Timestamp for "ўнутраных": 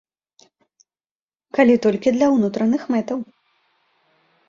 2.35-2.81